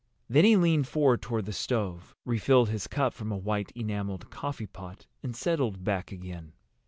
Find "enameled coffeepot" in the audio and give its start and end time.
3.75-5.05